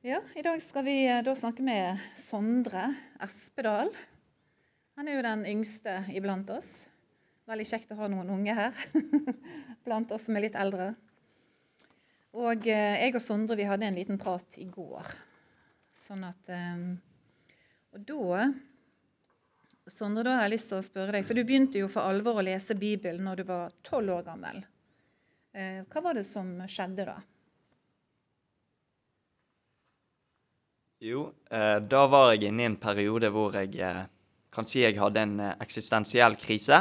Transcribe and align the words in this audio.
Ja, 0.00 0.20
I 0.34 0.42
dag 0.42 0.60
skal 0.62 0.84
vi 0.86 0.92
eh, 1.10 1.24
da 1.26 1.32
snakke 1.34 1.62
med 1.66 1.98
Sondre 2.14 2.84
Espedal. 3.18 3.88
Han 4.94 5.08
er 5.10 5.16
jo 5.16 5.22
den 5.26 5.40
yngste 5.50 5.96
iblant 6.14 6.46
oss. 6.54 6.84
Veldig 7.50 7.64
kjekt 7.66 7.90
å 7.90 7.96
ha 7.98 8.06
noen 8.12 8.28
unge 8.30 8.54
her 8.54 8.76
blant 9.88 10.12
oss 10.14 10.28
som 10.28 10.38
er 10.38 10.44
litt 10.44 10.58
eldre. 10.62 10.92
Og 12.30 12.68
eh, 12.70 13.00
jeg 13.02 13.16
og 13.18 13.24
Sondre 13.26 13.56
vi 13.58 13.66
hadde 13.66 13.88
en 13.88 13.98
liten 13.98 14.20
prat 14.22 14.54
i 14.62 14.68
går. 14.70 15.10
Sånn 15.90 16.22
at 16.28 16.52
eh, 16.54 16.84
Og 17.98 18.04
da 18.06 18.44
Sondre, 19.90 20.22
da 20.28 20.36
har 20.36 20.46
jeg 20.46 20.52
lyst 20.54 20.70
til 20.70 20.78
å 20.78 20.86
spørre 20.86 21.16
deg, 21.16 21.26
for 21.26 21.34
du 21.34 21.42
begynte 21.42 21.82
jo 21.82 21.90
for 21.90 22.06
alvor 22.06 22.38
å 22.38 22.46
lese 22.46 22.78
Bibelen 22.78 23.26
når 23.26 23.42
du 23.42 23.50
var 23.50 23.74
tolv 23.82 24.14
år 24.20 24.30
gammel. 24.30 24.62
Hva 25.90 26.04
var 26.04 26.14
det 26.14 26.26
som 26.28 26.54
skjedde 26.70 27.08
da? 27.08 27.18
Jo, 30.98 31.28
eh, 31.54 31.76
da 31.86 32.06
var 32.10 32.32
jeg 32.32 32.48
inne 32.48 32.64
i 32.64 32.66
en 32.66 32.74
periode 32.82 33.28
hvor 33.30 33.54
jeg 33.54 33.76
eh, 33.78 34.06
kan 34.50 34.66
si 34.66 34.80
jeg 34.82 34.96
hadde 34.98 35.22
en 35.22 35.36
eh, 35.38 35.52
eksistensiell 35.62 36.34
krise, 36.42 36.80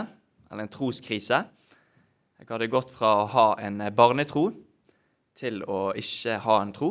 eller 0.50 0.66
en 0.66 0.72
troskrise. 0.74 1.44
Jeg 2.40 2.48
hadde 2.50 2.70
gått 2.74 2.90
fra 2.96 3.12
å 3.20 3.28
ha 3.30 3.44
en 3.62 3.84
barnetro 3.94 4.48
til 5.38 5.62
å 5.70 5.92
ikke 6.02 6.40
ha 6.42 6.56
en 6.64 6.74
tro. 6.74 6.90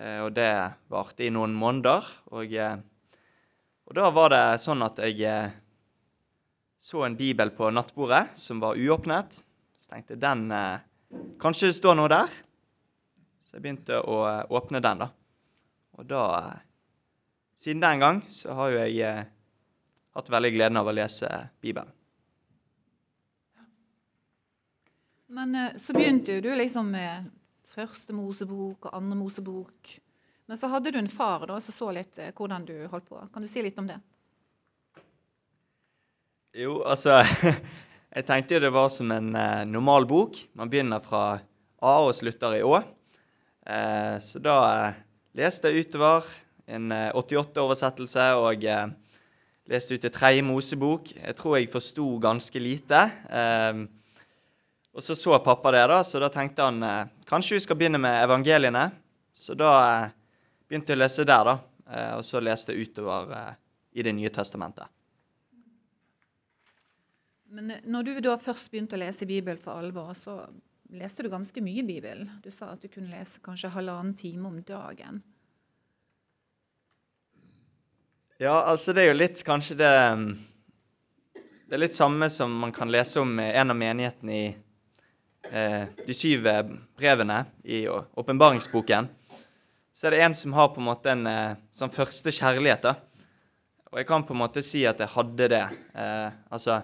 Og 0.00 0.30
det 0.32 0.50
varte 0.88 1.26
i 1.26 1.32
noen 1.32 1.52
måneder. 1.56 2.06
Og, 2.32 2.54
og, 2.56 3.90
da 3.96 4.06
var 4.16 4.32
det 4.32 4.44
sånn 4.62 4.80
at 4.86 4.96
jeg 5.04 5.50
så 6.80 7.04
en 7.04 7.18
bibel 7.18 7.52
på 7.52 7.68
nattbordet 7.68 8.38
som 8.40 8.62
var 8.64 8.80
uåpnet. 8.80 9.42
Så 9.76 9.92
tenkte 9.92 10.16
jeg 10.16 10.24
den 10.24 10.48
Kanskje 11.42 11.68
det 11.68 11.76
står 11.82 12.00
noe 12.00 12.12
der? 12.12 12.32
Så 13.44 13.58
jeg 13.58 13.66
begynte 13.66 14.00
å 14.00 14.22
åpne 14.56 14.80
den, 14.80 15.04
da. 15.04 15.10
Og 16.00 16.08
da 16.08 16.24
Siden 17.60 17.82
den 17.84 18.00
gang 18.00 18.22
så 18.32 18.54
har 18.56 18.70
jo 18.72 18.78
jeg 18.80 19.00
eh, 19.04 19.26
hatt 20.16 20.30
veldig 20.32 20.50
gleden 20.54 20.80
av 20.80 20.88
å 20.88 20.94
lese 20.96 21.28
Bibelen. 21.60 21.90
Men 25.28 25.52
eh, 25.54 25.76
så 25.76 25.92
begynte 25.92 26.38
jo 26.38 26.44
du 26.46 26.54
liksom 26.56 26.88
med 26.94 27.28
første 27.68 28.16
Mosebok 28.16 28.88
og 28.88 28.96
andre 28.96 29.18
Mosebok. 29.20 29.92
Men 30.48 30.56
så 30.56 30.70
hadde 30.72 30.94
du 30.94 30.98
en 31.02 31.12
far 31.12 31.44
da, 31.50 31.58
som 31.60 31.76
så 31.76 31.90
litt 31.98 32.16
eh, 32.16 32.32
hvordan 32.32 32.64
du 32.64 32.72
holdt 32.88 33.10
på. 33.12 33.20
Kan 33.34 33.44
du 33.44 33.50
si 33.52 33.60
litt 33.60 33.76
om 33.78 33.92
det? 33.92 34.00
Jo, 36.56 36.80
altså 36.80 37.20
Jeg 38.16 38.26
tenkte 38.26 38.56
jo 38.56 38.64
det 38.64 38.72
var 38.74 38.88
som 38.90 39.12
en 39.14 39.34
eh, 39.36 39.68
normal 39.68 40.08
bok. 40.08 40.40
Man 40.58 40.72
begynner 40.72 41.04
fra 41.04 41.22
A 41.84 41.94
og 42.08 42.16
slutter 42.16 42.56
i 42.56 42.64
Å. 42.64 42.80
Eh, 43.68 44.16
så 44.24 44.40
da 44.42 44.56
eh, 44.88 44.98
leste 45.38 45.70
utover 45.72 46.26
en 46.70 46.92
88-oversettelse 46.92 48.26
eh, 48.30 48.40
og 48.40 48.66
eh, 48.66 48.90
leste 49.70 49.96
ut 49.96 50.04
til 50.04 50.12
tredje 50.14 50.44
Mosebok. 50.46 51.12
Jeg 51.16 51.36
tror 51.38 51.58
jeg 51.58 51.70
forsto 51.72 52.06
ganske 52.22 52.62
lite. 52.62 53.02
Eh, 53.30 53.82
og 54.90 55.04
så 55.06 55.14
så 55.14 55.38
pappa 55.42 55.70
det, 55.74 55.84
da, 55.90 56.00
så 56.04 56.22
da 56.22 56.30
tenkte 56.32 56.66
han 56.66 56.82
eh, 56.82 57.10
kanskje 57.30 57.58
vi 57.58 57.64
skal 57.66 57.78
begynne 57.78 58.00
med 58.02 58.22
evangeliene. 58.24 58.88
Så 59.34 59.54
da 59.58 59.74
eh, 59.80 60.14
begynte 60.68 60.94
jeg 60.94 61.00
å 61.00 61.04
lese 61.04 61.26
der, 61.26 61.52
da. 61.52 61.58
Eh, 61.90 62.14
og 62.18 62.24
så 62.26 62.42
leste 62.42 62.74
jeg 62.74 62.90
utover 62.90 63.36
i 63.90 64.02
Det 64.06 64.12
nye 64.14 64.30
testamentet. 64.30 64.86
Men 67.50 67.72
når 67.82 68.06
du 68.06 68.10
da 68.22 68.36
først 68.38 68.70
begynte 68.70 68.94
å 68.94 69.00
lese 69.02 69.26
Bibelen 69.26 69.58
for 69.58 69.82
alvor, 69.82 70.12
så 70.14 70.44
leste 70.96 71.22
du 71.22 71.30
ganske 71.30 71.62
mye 71.62 71.84
Bibel. 71.86 72.24
Du 72.42 72.50
sa 72.50 72.72
at 72.74 72.82
du 72.82 72.88
kunne 72.88 73.10
lese 73.12 73.42
kanskje 73.44 73.72
halvannen 73.74 74.14
time 74.18 74.48
om 74.48 74.58
dagen. 74.66 75.22
Ja, 78.40 78.62
altså 78.64 78.94
det 78.96 79.04
er 79.04 79.12
jo 79.12 79.18
litt 79.20 79.42
kanskje 79.44 79.76
det 79.76 79.90
um, 80.16 80.30
Det 81.68 81.76
er 81.76 81.82
litt 81.84 81.94
samme 81.94 82.26
som 82.32 82.54
man 82.62 82.72
kan 82.72 82.90
lese 82.90 83.20
om 83.20 83.38
en 83.38 83.70
av 83.70 83.76
menighetene 83.78 84.34
i 84.34 84.46
eh, 85.52 85.84
de 86.06 86.14
syv 86.16 86.48
brevene 86.98 87.44
i 87.62 87.84
åpenbaringsboken. 87.88 89.06
Så 89.94 90.08
er 90.08 90.16
det 90.16 90.22
en 90.24 90.34
som 90.34 90.56
har 90.56 90.72
på 90.74 90.82
en 90.82 90.88
måte 90.88 91.12
en 91.12 91.26
eh, 91.30 91.60
sånn 91.70 91.92
første 91.94 92.32
kjærlighet. 92.34 92.88
da. 92.88 92.96
Og 93.92 94.00
jeg 94.00 94.08
kan 94.08 94.26
på 94.26 94.34
en 94.34 94.42
måte 94.42 94.64
si 94.66 94.82
at 94.88 94.98
jeg 94.98 95.14
hadde 95.14 95.50
det. 95.52 95.62
Eh, 95.94 96.28
altså 96.50 96.80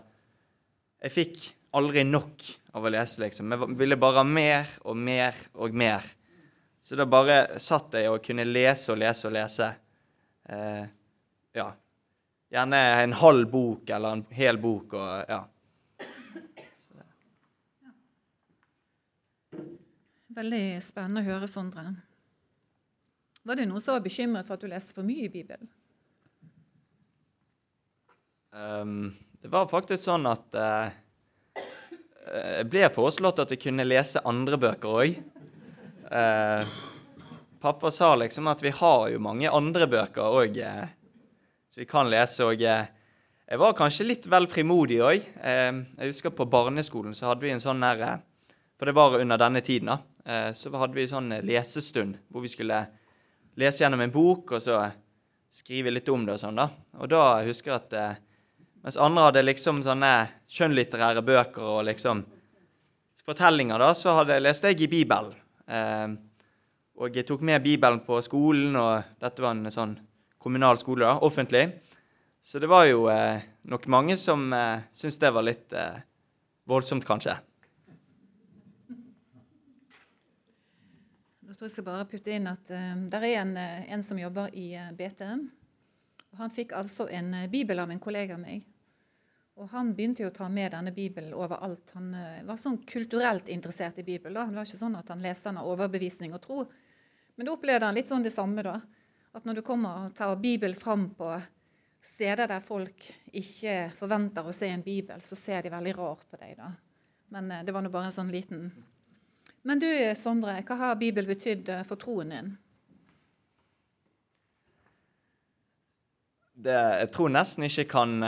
Jeg 1.03 1.13
fikk 1.13 1.43
aldri 1.77 2.05
nok 2.05 2.45
av 2.77 2.85
å 2.85 2.93
lese, 2.93 3.23
liksom. 3.23 3.53
Jeg 3.53 3.79
ville 3.81 3.99
bare 4.01 4.23
ha 4.23 4.29
mer 4.29 4.71
og 4.85 4.97
mer 4.97 5.37
og 5.55 5.75
mer. 5.75 6.05
Så 6.81 6.97
da 6.99 7.07
bare 7.09 7.59
satt 7.63 7.95
jeg 7.97 8.11
og 8.13 8.23
kunne 8.25 8.47
lese 8.47 8.93
og 8.95 9.01
lese 9.03 9.27
og 9.27 9.35
lese. 9.35 9.73
Eh, 10.47 10.85
ja. 11.59 11.67
Gjerne 12.55 12.81
en 13.03 13.15
halv 13.19 13.49
bok 13.51 13.91
eller 13.91 14.19
en 14.19 14.27
hel 14.31 14.61
bok 14.63 14.95
og 14.95 15.33
ja. 15.33 15.41
Veldig 20.37 20.63
spennende 20.85 21.25
å 21.25 21.27
høre, 21.31 21.49
Sondre. 21.49 21.89
Var 23.47 23.57
det 23.57 23.65
noen 23.71 23.81
som 23.81 23.97
var 23.97 24.05
bekymret 24.05 24.47
for 24.47 24.59
at 24.59 24.63
du 24.63 24.69
leste 24.69 24.95
for 24.95 25.07
mye 25.07 25.27
i 25.27 25.33
Bibelen? 25.33 25.69
Um, 28.53 29.15
det 29.41 29.49
var 29.53 29.69
faktisk 29.71 30.03
sånn 30.07 30.29
at 30.29 30.59
uh, 30.61 30.93
jeg 32.27 32.61
eh, 32.61 32.67
ble 32.67 32.89
foreslått 32.95 33.41
at 33.43 33.53
jeg 33.55 33.63
kunne 33.63 33.87
lese 33.87 34.23
andre 34.27 34.59
bøker 34.59 35.01
òg. 35.03 35.19
Eh, 36.11 36.77
pappa 37.63 37.93
sa 37.95 38.15
liksom 38.19 38.49
at 38.51 38.63
vi 38.65 38.73
har 38.75 39.09
jo 39.13 39.23
mange 39.23 39.51
andre 39.51 39.87
bøker 39.91 40.39
òg 40.43 40.59
eh, 40.59 40.87
så 41.71 41.83
vi 41.83 41.89
kan 41.89 42.11
lese. 42.11 42.43
Og 42.49 42.63
eh, 42.63 42.91
jeg 43.47 43.63
var 43.63 43.79
kanskje 43.79 44.09
litt 44.09 44.27
vel 44.33 44.49
frimodig 44.51 44.99
òg. 45.05 45.23
Eh, 45.39 45.71
jeg 46.01 46.13
husker 46.13 46.35
på 46.35 46.49
barneskolen 46.51 47.15
så 47.15 47.31
hadde 47.31 47.47
vi 47.47 47.55
en 47.55 47.63
sånn 47.63 47.85
der 47.85 48.03
eh, 48.03 48.23
For 48.77 48.91
det 48.91 48.99
var 48.99 49.21
under 49.21 49.41
denne 49.41 49.63
tiden, 49.65 49.89
da. 49.89 50.53
så 50.53 50.69
hadde 50.75 50.93
vi 50.93 51.07
en 51.07 51.09
sånn 51.09 51.31
lesestund 51.49 52.19
hvor 52.29 52.43
vi 52.45 52.51
skulle 52.53 52.83
lese 53.57 53.81
gjennom 53.81 54.03
en 54.05 54.13
bok 54.13 54.51
og 54.53 54.61
så 54.61 54.83
skrive 55.49 55.95
litt 55.95 56.11
om 56.13 56.27
det 56.27 56.35
og 56.35 56.43
sånn, 56.43 56.59
da. 56.61 56.67
Og 57.01 57.09
da 57.09 57.23
husker 57.47 57.73
jeg 57.73 57.79
at 57.87 58.19
mens 58.87 58.99
andre 59.03 59.27
hadde 59.27 59.43
liksom 59.43 59.83
sånne 59.83 60.13
skjønnlitterære 60.47 61.25
bøker 61.27 61.65
og 61.67 61.87
liksom 61.89 62.23
fortellinger, 63.27 63.83
da, 63.83 63.91
så 63.99 64.15
hadde, 64.21 64.39
leste 64.39 64.71
jeg 64.71 64.85
i 64.87 64.91
Bibelen. 64.93 65.35
Eh, 65.67 66.15
og 66.97 67.19
jeg 67.19 67.27
tok 67.27 67.43
med 67.45 67.65
Bibelen 67.65 67.99
på 68.07 68.21
skolen, 68.23 68.77
og 68.79 69.19
dette 69.21 69.43
var 69.43 69.57
en 69.57 69.73
sånn 69.75 69.97
kommunal 70.39 70.79
skole, 70.79 71.03
da, 71.03 71.19
offentlig. 71.27 71.65
Så 72.47 72.63
det 72.63 72.71
var 72.71 72.87
jo 72.87 73.09
eh, 73.11 73.43
nok 73.67 73.89
mange 73.91 74.15
som 74.23 74.47
eh, 74.55 74.87
syntes 74.95 75.19
det 75.19 75.33
var 75.35 75.49
litt 75.49 75.75
eh, 75.75 75.99
voldsomt, 76.71 77.03
kanskje. 77.09 77.35
Da 81.43 81.55
tror 81.55 81.67
jeg 81.67 81.75
skal 81.75 81.89
bare 81.89 82.07
putte 82.11 82.33
inn 82.37 82.47
at 82.51 82.71
uh, 82.71 82.95
det 83.11 83.19
er 83.19 83.41
en, 83.41 83.53
eh, 83.59 83.85
en, 83.95 84.07
som 84.07 84.19
jobber 84.19 84.55
i 84.55 84.69
BTM. 84.95 85.45
BT. 85.51 86.25
og 86.31 86.41
Han 86.45 86.55
fikk 86.55 86.75
altså 86.79 87.07
en 87.11 87.35
uh, 87.35 87.51
bibel 87.51 87.83
av 87.83 87.91
en 87.91 88.03
kollega 88.03 88.39
av 88.39 88.43
meg. 88.47 88.63
Og 89.57 89.69
Han 89.73 89.95
begynte 89.97 90.21
jo 90.21 90.29
å 90.29 90.37
ta 90.37 90.49
med 90.53 90.75
denne 90.75 90.93
Bibelen 90.93 91.33
overalt. 91.35 91.95
Han 91.97 92.11
uh, 92.13 92.43
var 92.45 92.59
sånn 92.61 92.77
kulturelt 92.89 93.49
interessert 93.49 93.97
i 93.99 94.05
Bibelen. 94.05 94.51
Det 94.53 94.59
var 94.59 94.69
ikke 94.69 94.83
sånn 94.83 94.99
at 94.99 95.09
han 95.13 95.25
leste 95.25 95.49
den 95.49 95.63
av 95.63 95.71
overbevisning 95.73 96.35
og 96.37 96.43
tro. 96.45 96.65
Men 97.37 97.49
da 97.49 97.55
opplevde 97.55 97.89
han 97.89 97.97
litt 97.97 98.11
sånn 98.11 98.27
det 98.27 98.35
samme. 98.35 98.65
da. 98.67 98.77
At 99.33 99.49
når 99.49 99.61
du 99.61 99.63
kommer 99.65 100.05
og 100.05 100.17
tar 100.17 100.37
Bibelen 100.43 100.77
fram 100.77 101.09
på 101.17 101.31
steder 102.05 102.53
der 102.53 102.61
folk 102.61 103.09
ikke 103.33 103.79
forventer 103.97 104.45
å 104.45 104.55
se 104.55 104.69
en 104.71 104.85
bibel, 104.85 105.25
så 105.25 105.41
ser 105.41 105.65
de 105.65 105.73
veldig 105.73 105.97
rart 105.97 106.29
på 106.29 106.43
deg. 106.43 106.53
da. 106.61 106.71
Men 107.33 107.49
uh, 107.49 107.65
det 107.65 107.73
var 107.73 107.87
nå 107.87 107.95
bare 107.97 108.13
en 108.13 108.19
sånn 108.19 108.35
liten 108.35 108.69
Men 109.67 109.81
du 109.81 109.89
Sondre, 110.15 110.61
hva 110.69 110.81
har 110.85 111.01
Bibelen 111.01 111.33
betydd 111.33 111.73
uh, 111.73 111.83
for 111.89 111.97
troen 111.97 112.37
din? 112.37 112.55
Det, 116.53 116.77
jeg 116.77 117.13
tror 117.17 117.33
nesten 117.33 117.65
ikke 117.65 117.89
kan 117.97 118.21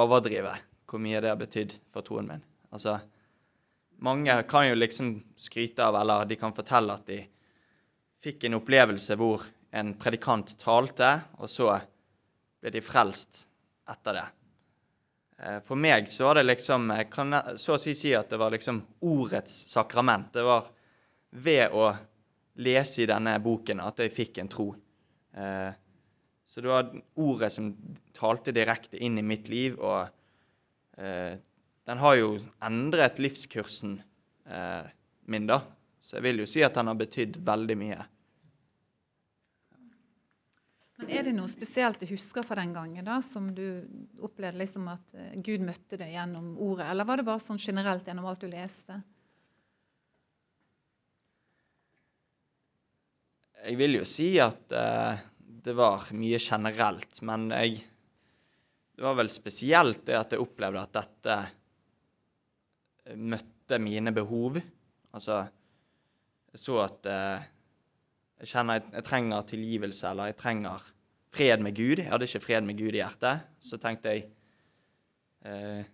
overdrive 0.00 0.54
hvor 0.88 1.00
mye 1.00 1.20
det 1.24 1.30
har 1.32 1.40
betydd 1.40 1.74
for 1.92 2.04
troen 2.04 2.28
min. 2.28 2.42
Altså, 2.72 2.98
mange 4.04 4.34
kan 4.48 4.66
jo 4.68 4.76
liksom 4.76 5.14
skryte 5.40 5.84
av, 5.84 5.96
eller 6.00 6.26
de 6.28 6.36
kan 6.40 6.54
fortelle 6.56 6.96
at 6.96 7.08
de 7.08 7.22
fikk 8.22 8.44
en 8.46 8.58
opplevelse 8.58 9.16
hvor 9.18 9.44
en 9.72 9.94
predikant 9.98 10.52
talte, 10.60 11.14
og 11.40 11.48
så 11.48 11.78
ble 12.60 12.72
de 12.74 12.82
frelst 12.84 13.46
etter 13.90 14.18
det. 14.18 14.26
Eh, 15.42 15.58
for 15.66 15.80
meg 15.80 16.08
så 16.12 16.28
var 16.28 16.40
det 16.40 16.46
liksom 16.50 16.92
kan 17.10 17.38
så 17.56 17.76
å 17.76 17.80
si 17.80 17.94
si 17.98 18.12
at 18.14 18.30
det 18.30 18.40
var 18.40 18.52
liksom 18.54 18.82
ordets 19.08 19.54
sakrament. 19.72 20.32
Det 20.34 20.44
var 20.46 20.68
ved 21.30 21.72
å 21.72 21.88
lese 22.62 23.02
i 23.02 23.08
denne 23.08 23.38
boken 23.42 23.80
at 23.80 24.02
jeg 24.04 24.12
fikk 24.12 24.42
en 24.42 24.52
tro. 24.52 24.68
Eh, 25.32 25.70
så 26.52 26.60
det 26.60 26.68
var 26.68 26.90
ordet 27.14 27.48
som 27.52 27.70
talte 28.12 28.52
direkte 28.52 28.98
inn 29.00 29.16
i 29.16 29.24
mitt 29.24 29.48
liv, 29.48 29.78
og 29.80 31.00
eh, 31.00 31.38
den 31.88 32.02
har 32.04 32.16
jo 32.18 32.34
endret 32.60 33.22
livskursen 33.24 33.94
eh, 34.44 34.90
min, 35.32 35.46
da. 35.48 35.62
Så 35.96 36.18
jeg 36.18 36.26
vil 36.26 36.42
jo 36.42 36.48
si 36.52 36.60
at 36.60 36.76
den 36.76 36.90
har 36.92 36.98
betydd 37.00 37.38
veldig 37.46 37.78
mye. 37.80 38.04
Men 41.00 41.14
Er 41.16 41.24
det 41.24 41.32
noe 41.38 41.48
spesielt 41.48 42.04
du 42.04 42.06
husker 42.12 42.44
fra 42.44 42.60
den 42.60 42.76
gangen, 42.76 43.08
da, 43.08 43.22
som 43.24 43.48
du 43.56 43.64
opplevde 44.20 44.60
liksom 44.60 44.92
at 44.92 45.16
eh, 45.16 45.32
Gud 45.40 45.64
møtte 45.64 45.96
deg 45.96 46.12
gjennom 46.18 46.52
ordet, 46.60 46.92
eller 46.92 47.08
var 47.08 47.16
det 47.16 47.28
bare 47.32 47.46
sånn 47.48 47.64
generelt 47.64 48.04
gjennom 48.04 48.28
alt 48.28 48.44
du 48.44 48.52
leste? 48.52 49.00
Jeg 53.62 53.80
vil 53.80 54.02
jo 54.02 54.04
si 54.04 54.34
at 54.42 54.76
eh, 54.76 55.28
det 55.62 55.74
var 55.78 56.08
mye 56.16 56.38
generelt, 56.42 57.22
men 57.22 57.50
jeg 57.54 57.82
Det 58.92 59.06
var 59.06 59.14
vel 59.16 59.30
spesielt 59.32 60.02
det 60.06 60.14
at 60.18 60.34
jeg 60.34 60.42
opplevde 60.42 60.82
at 60.82 60.92
dette 60.94 61.36
eh, 63.06 63.16
møtte 63.16 63.78
mine 63.80 64.12
behov. 64.12 64.58
Altså 65.16 65.38
Jeg 66.52 66.60
så 66.60 66.76
at 66.82 67.08
eh, 67.08 67.46
jeg 68.42 68.50
kjenner 68.52 68.78
jeg, 68.78 68.84
jeg 68.92 69.06
trenger 69.06 69.48
tilgivelse, 69.48 70.10
eller 70.10 70.30
jeg 70.30 70.36
trenger 70.36 70.84
fred 71.32 71.64
med 71.64 71.76
Gud. 71.76 72.02
Jeg 72.02 72.10
hadde 72.10 72.28
ikke 72.28 72.44
fred 72.44 72.68
med 72.68 72.78
Gud 72.78 72.92
i 72.92 73.00
hjertet. 73.00 73.48
Så 73.58 73.78
tenkte 73.80 74.12
jeg 74.12 74.28
eh, 75.48 75.88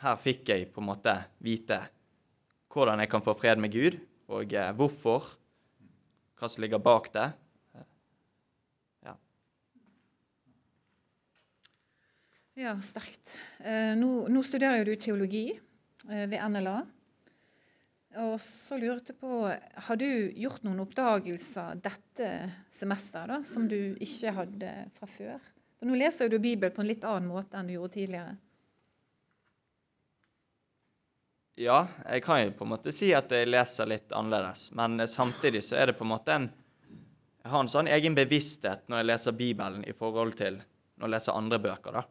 Her 0.00 0.16
fikk 0.16 0.48
jeg 0.48 0.70
på 0.72 0.82
en 0.82 0.90
måte 0.90 1.14
vite 1.44 1.78
hvordan 2.70 3.02
jeg 3.02 3.10
kan 3.10 3.22
få 3.26 3.34
fred 3.38 3.62
med 3.62 3.72
Gud, 3.74 3.96
og 4.30 4.52
eh, 4.54 4.72
hvorfor 4.74 5.30
hva 6.40 6.48
som 6.48 6.64
ligger 6.64 6.82
bak 6.82 7.10
det. 7.14 7.28
Ja, 12.58 12.74
sterkt. 12.82 13.36
Eh, 13.58 13.94
nå, 13.96 14.28
nå, 14.28 14.42
studerer 14.42 14.84
du 14.84 14.96
teologi 14.96 15.52
eh, 16.10 16.26
ved 16.26 16.40
NLA. 16.50 16.80
Og 18.18 18.40
så 18.42 18.74
lurte 18.74 19.12
jeg 19.12 19.20
på, 19.20 19.30
Har 19.86 19.98
du 20.00 20.08
gjort 20.34 20.64
noen 20.66 20.82
oppdagelser 20.82 21.78
dette 21.78 22.30
semesteret 22.74 23.30
da, 23.30 23.38
som 23.46 23.68
du 23.70 23.94
ikke 24.02 24.34
hadde 24.34 24.72
fra 24.96 25.06
før? 25.06 25.38
For 25.78 25.86
Nå 25.86 25.94
leser 26.00 26.28
du 26.28 26.40
Bibelen 26.42 26.74
på 26.74 26.82
en 26.82 26.90
litt 26.90 27.06
annen 27.06 27.30
måte 27.30 27.56
enn 27.56 27.70
du 27.70 27.76
gjorde 27.76 27.94
tidligere. 28.00 28.34
Ja, 31.60 31.84
jeg 32.08 32.24
kan 32.24 32.42
jo 32.42 32.52
på 32.56 32.66
en 32.66 32.72
måte 32.72 32.92
si 32.94 33.12
at 33.14 33.30
jeg 33.30 33.46
leser 33.52 33.88
litt 33.92 34.10
annerledes, 34.16 34.70
men 34.74 34.98
samtidig 35.06 35.62
så 35.66 35.78
er 35.78 35.90
det 35.90 35.98
på 35.98 36.06
en 36.08 36.14
måte 36.16 36.34
en 36.34 36.50
Jeg 37.40 37.52
har 37.54 37.62
en 37.62 37.70
sånn 37.72 37.88
egen 37.88 38.14
bevissthet 38.18 38.82
når 38.88 39.00
jeg 39.00 39.08
leser 39.14 39.36
Bibelen 39.36 39.84
i 39.88 39.94
forhold 39.96 40.34
til 40.36 40.58
når 41.00 41.06
jeg 41.06 41.14
leser 41.14 41.38
andre 41.38 41.58
bøker, 41.62 41.94
da. 41.96 42.02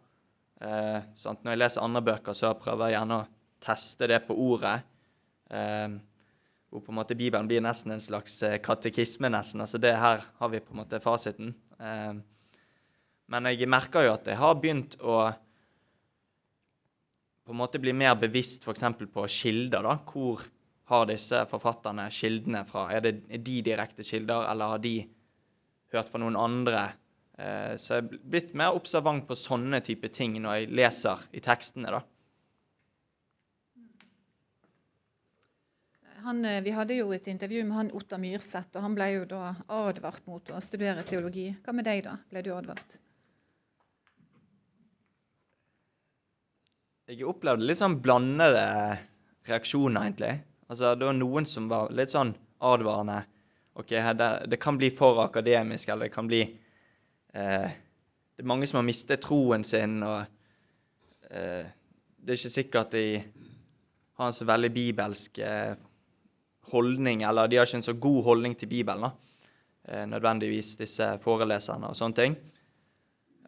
Eh, 0.59 0.99
når 1.25 1.53
jeg 1.53 1.61
leser 1.61 1.83
andre 1.85 2.03
bøker, 2.11 2.35
så 2.35 2.53
prøver 2.59 2.89
jeg 2.89 2.99
gjerne 2.99 3.19
å 3.21 3.27
teste 3.63 4.09
det 4.11 4.21
på 4.27 4.35
ordet. 4.49 4.77
Eh, 5.49 5.99
hvor 6.69 6.83
på 6.85 6.93
en 6.93 6.99
måte 6.99 7.17
Bibelen 7.17 7.47
blir 7.49 7.63
nesten 7.65 7.95
en 7.95 8.03
slags 8.03 8.41
eh, 8.45 8.59
katekisme, 8.61 9.31
nesten. 9.33 9.63
Altså 9.63 9.81
det 9.81 9.95
her 9.97 10.25
har 10.39 10.51
vi 10.53 10.61
på 10.61 10.75
en 10.75 10.83
måte 10.83 11.01
fasiten. 11.03 11.55
Eh, 11.79 12.19
men 13.29 13.49
jeg 13.53 13.69
merker 13.69 14.05
jo 14.05 14.15
at 14.17 14.27
jeg 14.29 14.39
har 14.39 14.57
begynt 14.57 14.97
å 15.01 15.21
på 17.49 17.55
en 17.55 17.61
måte 17.63 17.81
bli 17.81 17.95
mer 17.97 18.13
bevisst 18.21 18.67
f.eks. 18.67 18.83
på 19.09 19.25
kilder. 19.33 19.81
da, 19.81 19.95
Hvor 20.05 20.43
har 20.91 21.07
disse 21.09 21.39
forfatterne 21.49 22.05
kildene 22.13 22.61
fra? 22.69 22.87
Er, 22.93 23.01
det, 23.01 23.13
er 23.25 23.41
de 23.41 23.55
direkte 23.65 24.05
kilder, 24.05 24.45
eller 24.51 24.75
har 24.75 24.83
de 24.83 24.93
hørt 25.93 26.11
fra 26.11 26.21
noen 26.21 26.37
andre? 26.37 26.83
Eh, 27.39 27.75
så 27.79 27.95
jeg 27.95 28.03
er 28.03 28.23
blitt 28.33 28.55
mer 28.57 28.75
observant 28.75 29.23
på 29.27 29.37
sånne 29.37 29.79
type 29.85 30.09
ting 30.11 30.35
når 30.43 30.57
jeg 30.57 30.71
leser 30.81 31.21
i 31.31 31.43
tekstene. 31.43 31.93
da. 31.95 32.01
Han, 36.25 36.43
eh, 36.45 36.59
vi 36.65 36.73
hadde 36.75 36.97
jo 36.97 37.13
et 37.15 37.27
intervju 37.31 37.63
med 37.63 37.77
han 37.77 37.91
Ottar 37.95 38.19
Myrseth, 38.19 38.75
og 38.75 38.83
han 38.83 38.97
ble 38.97 39.07
jo 39.13 39.23
da 39.29 39.53
advart 39.71 40.25
mot 40.27 40.51
å 40.51 40.59
studere 40.61 41.05
teologi. 41.07 41.53
Hva 41.63 41.73
med 41.73 41.87
deg, 41.87 42.03
da? 42.09 42.17
Ble 42.29 42.43
du 42.43 42.51
advart? 42.57 42.99
Jeg 47.09 47.25
opplevde 47.25 47.65
litt 47.65 47.79
sånn 47.79 48.01
blandede 48.03 48.67
reaksjoner, 49.47 50.09
egentlig. 50.09 50.35
Altså, 50.67 50.91
Det 50.93 51.07
var 51.07 51.15
noen 51.17 51.47
som 51.47 51.71
var 51.71 51.89
litt 51.89 52.11
sånn 52.11 52.35
advarende. 52.59 53.23
OK, 53.79 53.95
det, 53.95 54.29
det 54.51 54.59
kan 54.59 54.77
bli 54.77 54.91
for 54.91 55.23
akademisk, 55.23 55.87
eller 55.87 56.09
det 56.09 56.13
kan 56.13 56.27
bli 56.27 56.43
eh, 57.33 57.69
Det 58.35 58.43
er 58.43 58.47
mange 58.47 58.67
som 58.69 58.79
har 58.79 58.87
mistet 58.87 59.21
troen 59.25 59.65
sin, 59.67 59.99
og 60.05 60.21
eh, 61.29 61.67
det 62.19 62.33
er 62.33 62.39
ikke 62.39 62.53
sikkert 62.53 62.93
de 62.95 63.03
har 64.19 64.29
en 64.29 64.35
så 64.35 64.47
veldig 64.47 64.69
bibelsk 64.75 65.41
eh, 65.43 65.73
holdning, 66.71 67.25
eller 67.27 67.49
de 67.49 67.59
har 67.59 67.67
ikke 67.67 67.81
en 67.81 67.89
så 67.89 67.97
god 67.99 68.23
holdning 68.23 68.55
til 68.55 68.71
Bibelen, 68.71 69.09
da. 69.09 69.15
Nødvendigvis 70.05 70.75
disse 70.77 71.05
foreleserne 71.23 71.87
og 71.89 71.95
sånne 71.97 72.13
ting. 72.13 72.33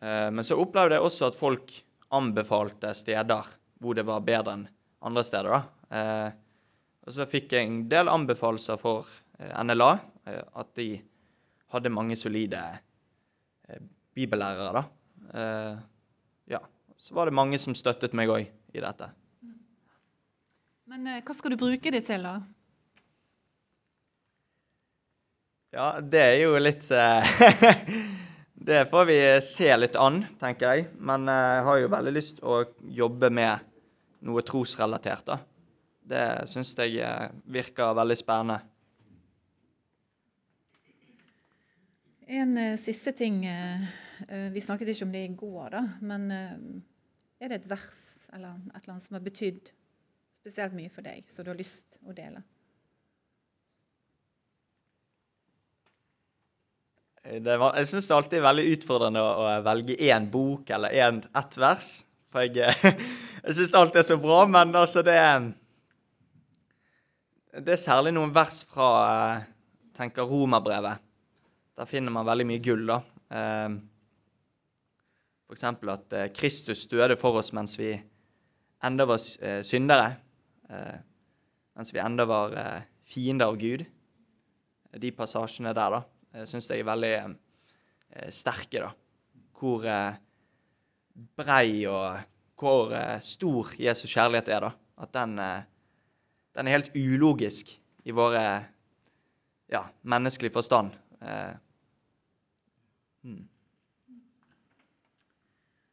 Men 0.01 0.41
så 0.47 0.55
opplevde 0.57 0.95
jeg 0.95 1.05
også 1.05 1.27
at 1.27 1.35
folk 1.37 1.73
anbefalte 2.17 2.95
steder 2.97 3.51
hvor 3.77 3.93
det 3.93 4.07
var 4.07 4.23
bedre 4.25 4.55
enn 4.55 4.63
andre 5.05 5.23
steder. 5.27 5.51
da. 5.51 6.31
Og 7.05 7.13
så 7.13 7.27
fikk 7.29 7.53
jeg 7.53 7.67
en 7.67 7.83
del 7.91 8.09
anbefalelser 8.09 8.81
for 8.81 9.11
NLA, 9.37 9.91
at 10.33 10.73
de 10.79 10.87
hadde 11.75 11.93
mange 11.93 12.17
solide 12.17 12.63
bibellærere. 14.17 14.81
da. 14.81 14.83
Eh, 15.33 15.77
ja. 16.55 16.61
Så 16.97 17.15
var 17.17 17.29
det 17.29 17.37
mange 17.37 17.59
som 17.61 17.75
støttet 17.77 18.15
meg 18.17 18.29
òg 18.29 18.47
i 18.47 18.83
dette. 18.83 19.11
Men 20.91 21.07
eh, 21.07 21.21
hva 21.23 21.35
skal 21.37 21.53
du 21.53 21.59
bruke 21.61 21.93
det 21.93 22.03
til, 22.07 22.25
da? 22.25 22.39
Ja, 25.71 25.91
det 26.03 26.19
er 26.19 26.41
jo 26.43 26.57
litt 26.59 26.89
Det 28.61 28.85
får 28.91 29.05
vi 29.05 29.17
se 29.41 29.69
litt 29.77 29.95
an, 29.97 30.19
tenker 30.37 30.75
jeg. 30.75 30.89
Men 31.01 31.25
eh, 31.31 31.45
jeg 31.57 31.63
har 31.65 31.79
jo 31.81 31.93
veldig 31.95 32.11
lyst 32.13 32.43
å 32.45 32.59
jobbe 32.93 33.31
med 33.33 33.63
noe 34.27 34.43
trosrelatert, 34.45 35.25
da. 35.25 35.39
Det 36.11 36.25
syns 36.49 36.75
jeg 36.77 36.99
eh, 37.01 37.31
virker 37.49 37.95
veldig 37.97 38.17
spennende. 38.19 38.59
En 42.31 42.55
uh, 42.57 42.77
siste 42.79 43.11
ting. 43.17 43.41
Uh, 43.43 44.47
vi 44.53 44.63
snakket 44.63 44.93
ikke 44.93 45.07
om 45.07 45.11
det 45.11 45.25
i 45.25 45.33
går, 45.35 45.67
da. 45.73 45.83
Men 46.05 46.29
er 46.31 47.49
det 47.49 47.57
et 47.59 47.69
vers 47.71 48.01
eller 48.31 48.55
et 48.71 48.79
eller 48.83 48.93
annet 48.93 49.03
som 49.03 49.17
har 49.17 49.25
betydd 49.25 49.71
spesielt 50.41 50.75
mye 50.77 50.91
for 50.93 51.05
deg, 51.05 51.25
som 51.29 51.45
du 51.45 51.51
har 51.51 51.59
lyst 51.59 51.99
å 52.07 52.15
dele? 52.15 52.43
Var, 57.21 57.75
jeg 57.77 57.89
syns 57.91 58.07
det 58.09 58.15
alltid 58.15 58.39
er 58.39 58.47
veldig 58.47 58.63
utfordrende 58.75 59.21
å, 59.21 59.33
å 59.43 59.49
velge 59.65 59.97
én 60.09 60.25
bok 60.31 60.71
eller 60.73 60.95
en, 61.03 61.19
ett 61.37 61.57
vers. 61.61 61.91
For 62.33 62.47
jeg, 62.47 62.73
jeg 63.45 63.57
syns 63.59 63.77
alt 63.77 63.99
er 63.99 64.07
så 64.07 64.17
bra, 64.21 64.45
men 64.49 64.73
altså 64.77 65.03
det 65.05 65.19
Det 67.51 67.75
er 67.75 67.81
særlig 67.83 68.15
noen 68.15 68.33
vers 68.33 68.63
fra 68.71 68.89
tenker 69.97 70.25
Romerbrevet. 70.25 71.10
Der 71.81 71.89
finner 71.89 72.13
man 72.13 72.27
veldig 72.27 72.45
mye 72.45 72.61
gull, 72.61 72.83
da. 72.85 72.99
Ehm, 73.33 73.79
for 75.49 75.57
eksempel 75.57 75.89
at 75.89 76.13
eh, 76.13 76.27
Kristus 76.29 76.83
døde 76.91 77.15
for 77.17 77.39
oss 77.39 77.49
mens 77.57 77.73
vi 77.79 77.95
enda 78.85 79.07
var 79.09 79.23
eh, 79.41 79.63
syndere. 79.65 80.11
Eh, 80.69 80.99
mens 81.73 81.89
vi 81.89 82.03
enda 82.03 82.27
var 82.29 82.53
fiender 83.09 83.49
av 83.49 83.57
Gud. 83.57 83.81
De 85.01 85.11
passasjene 85.17 85.73
der, 85.73 85.97
da 85.97 86.03
jeg 86.37 86.51
syns 86.51 86.69
jeg 86.69 86.83
er 86.83 86.89
veldig 86.91 87.11
eh, 87.17 88.29
sterke, 88.29 88.83
da. 88.85 88.91
Hvor 89.57 89.89
eh, 89.89 90.19
brei 91.41 91.81
og 91.89 92.21
hvor 92.61 92.93
eh, 92.93 93.17
stor 93.25 93.73
Jesus 93.81 94.13
kjærlighet 94.13 94.53
er, 94.53 94.69
da. 94.69 94.71
At 95.01 95.15
den, 95.17 95.33
eh, 95.41 95.65
den 96.53 96.69
er 96.69 96.77
helt 96.77 96.93
ulogisk 96.93 97.73
i 98.05 98.13
våre 98.13 98.45
ja, 99.73 99.85
menneskelige 100.05 100.53
forstand. 100.53 100.93
Eh, 103.23 103.29
hmm. 103.29 103.47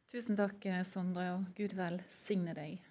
Tusen 0.09 0.37
takk, 0.39 0.65
Sondre, 0.89 1.27
og 1.35 1.49
Gud 1.57 1.75
velsigne 1.77 2.55
deg. 2.57 2.88